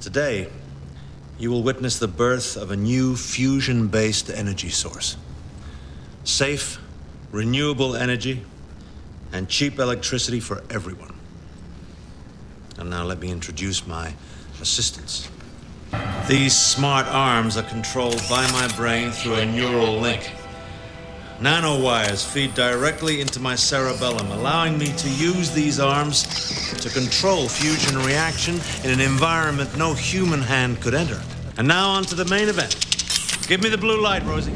[0.00, 0.48] Today,
[1.38, 5.18] you will witness the birth of a new fusion based energy source.
[6.24, 6.80] Safe,
[7.30, 8.42] renewable energy,
[9.30, 11.14] and cheap electricity for everyone.
[12.78, 14.14] And now let me introduce my
[14.62, 15.28] assistants.
[16.26, 20.32] These smart arms are controlled by my brain through a neural link.
[21.40, 26.24] Nanowires feed directly into my cerebellum, allowing me to use these arms
[26.82, 31.18] to control fusion reaction in an environment no human hand could enter.
[31.56, 32.74] And now on to the main event.
[33.48, 34.52] Give me the blue light, Rosie.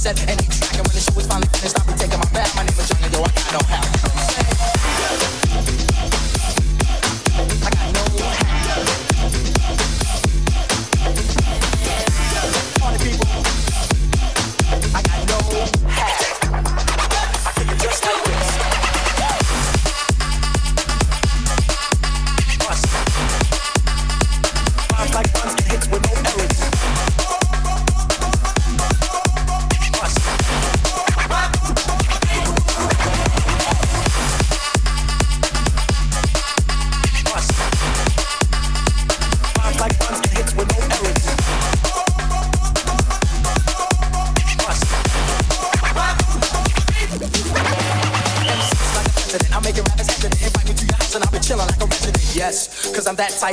[0.00, 0.72] set any track.
[0.78, 2.48] And when the show is finally finished, I'll be taking my back.
[2.56, 3.99] My name is Johnny, yo, I got no how.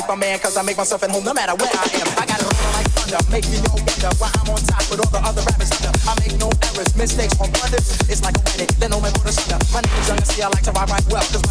[0.08, 2.08] my man, cause I make myself at home no matter where I am.
[2.16, 5.04] I got it rolling like thunder, make me no wonder why I'm on top with
[5.04, 5.92] all the other rappers under.
[6.08, 7.92] I make no errors, mistakes or blunders.
[8.08, 9.36] It's like a wedding, then no my put.
[9.74, 11.47] My name is Young, see I like to ride right well, cause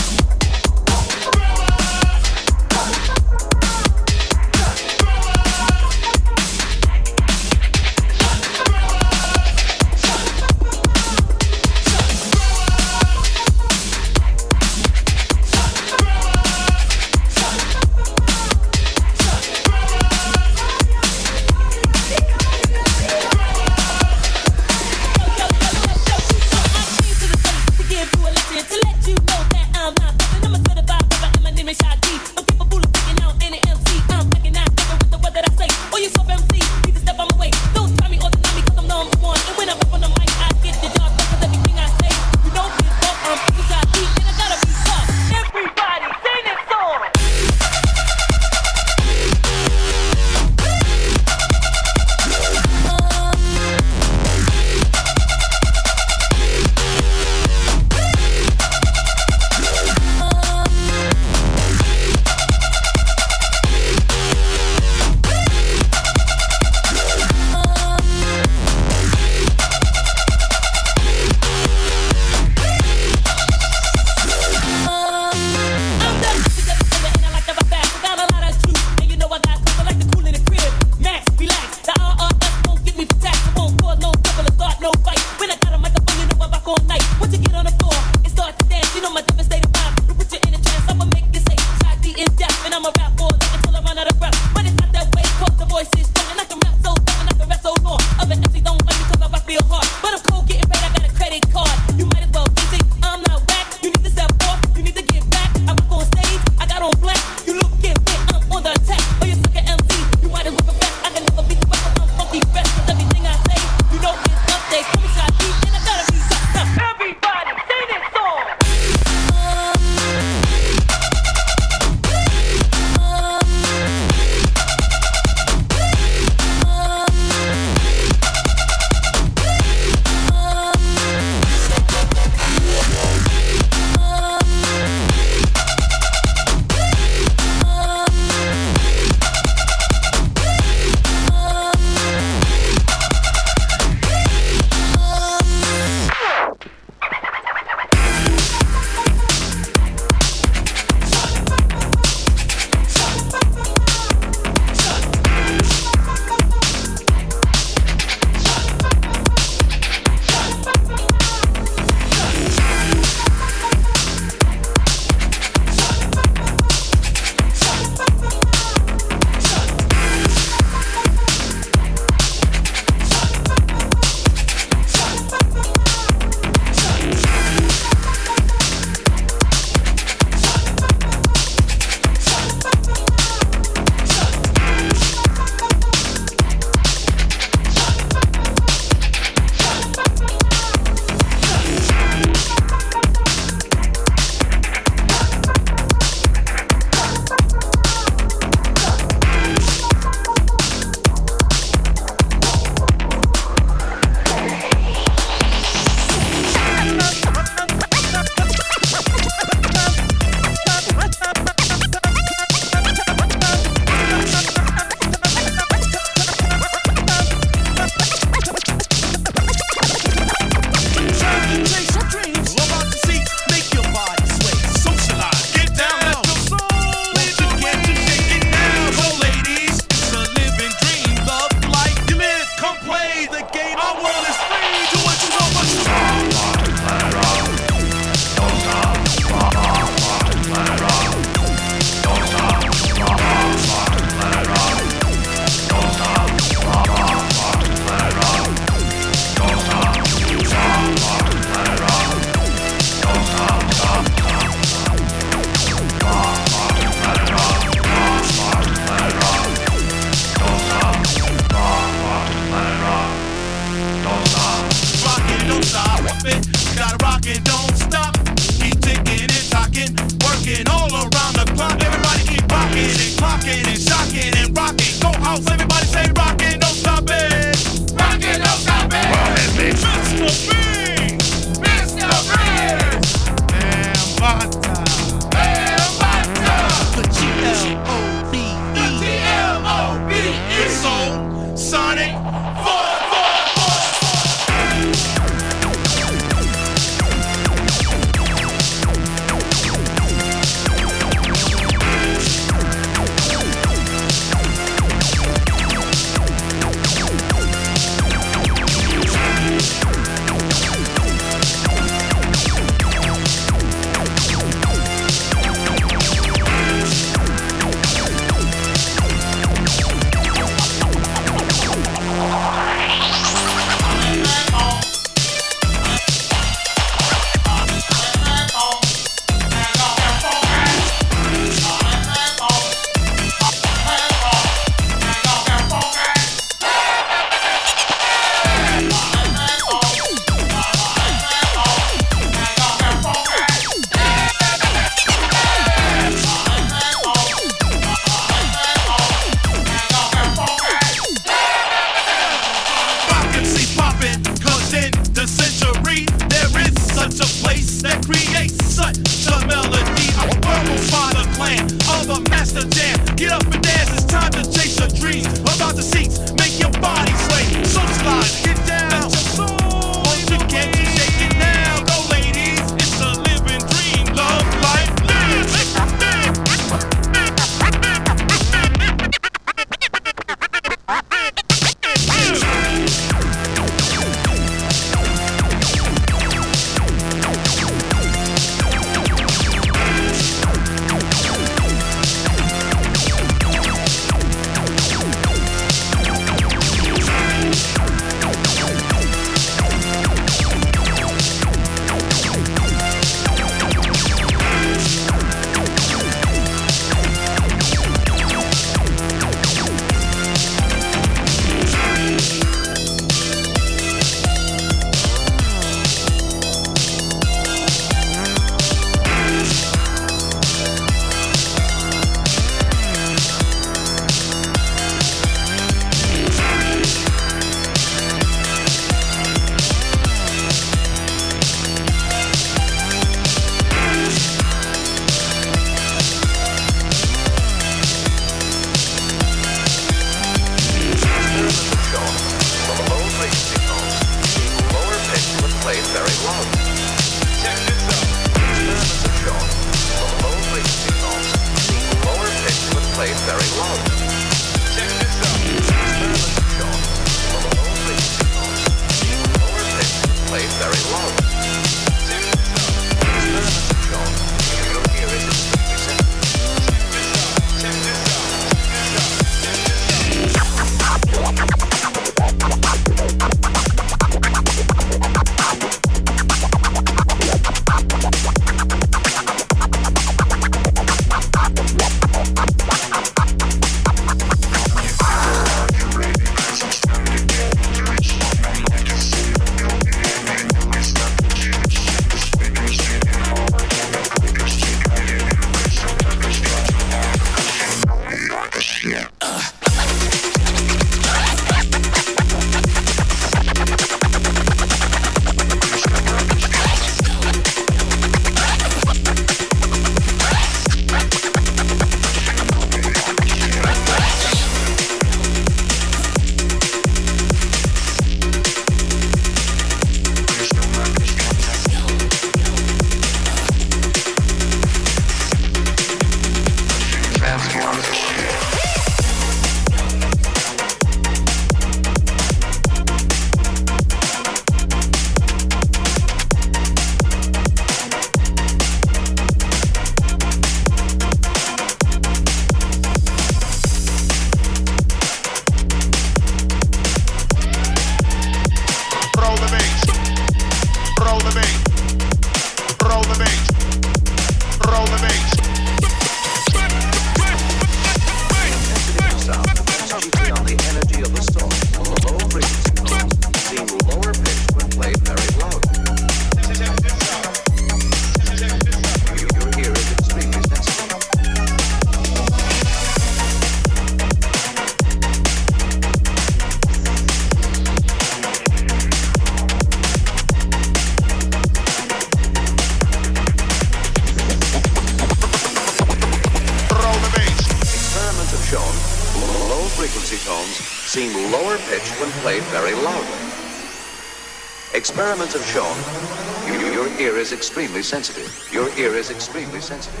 [597.84, 598.48] sensitive.
[598.50, 600.00] Your ear is extremely sensitive.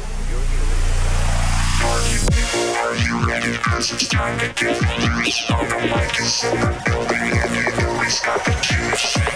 [2.80, 3.58] Are you ready?
[3.58, 5.50] Cause it's time to get loose.
[5.50, 9.33] All the mic is in the building and you know he's got the juice.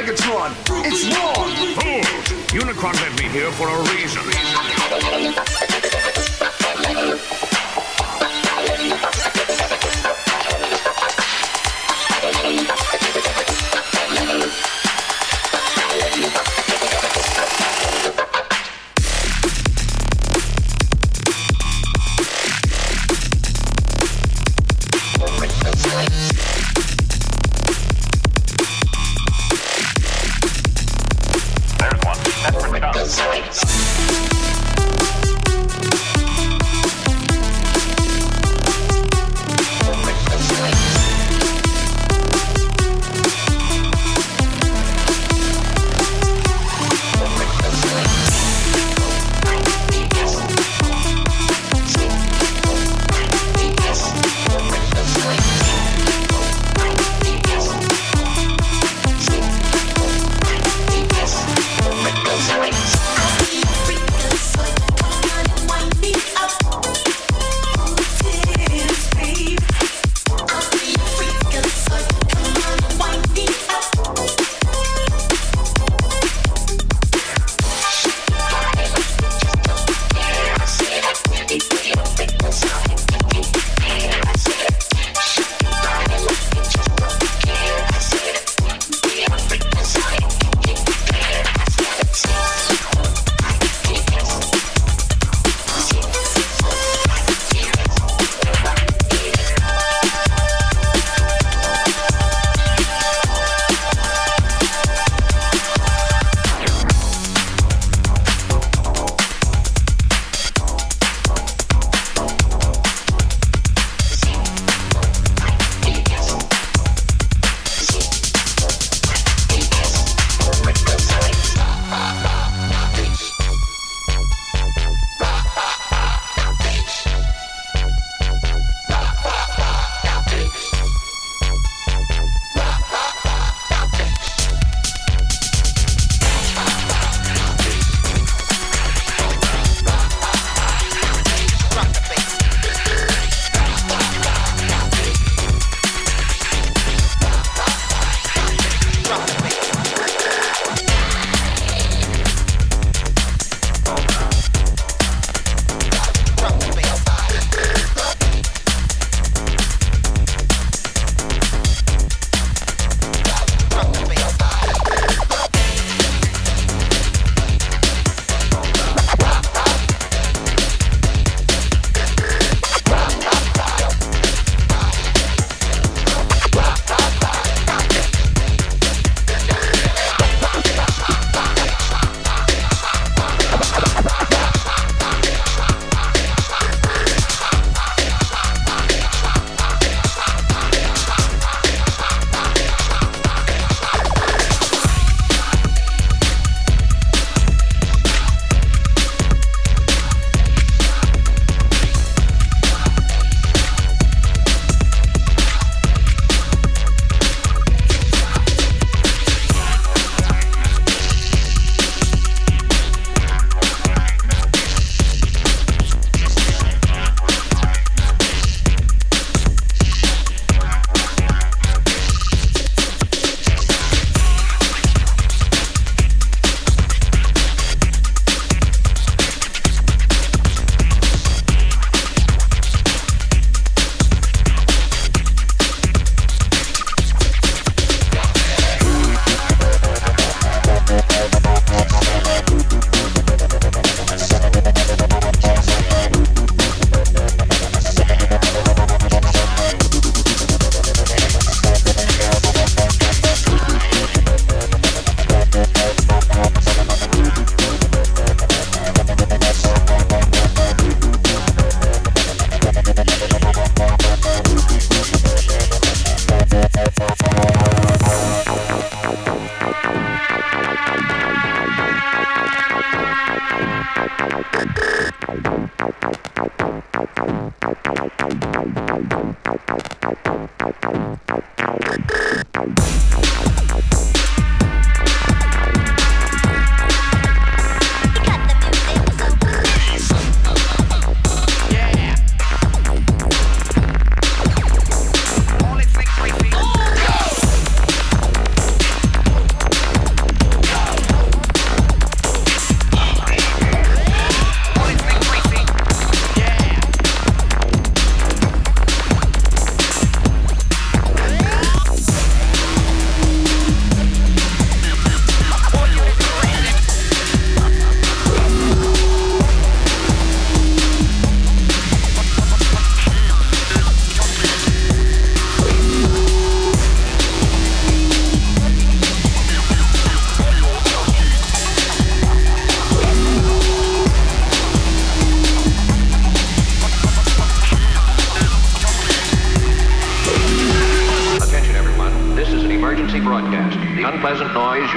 [0.00, 0.56] Megatron.
[0.86, 1.50] It's wrong.
[1.76, 2.06] Fools!
[2.52, 4.22] Unicron left me here for a reason.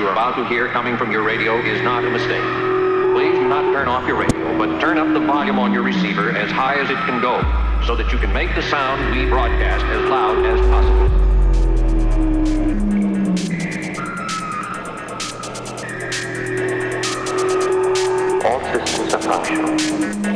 [0.03, 2.43] Unpleasant noise you are about to hear coming from your radio is not a mistake.
[3.13, 6.31] Please do not turn off your radio, but turn up the volume on your receiver
[6.31, 7.41] as high as it can go
[7.85, 11.09] so that you can make the sound we broadcast as loud as possible.
[18.45, 20.32] All systems are functional.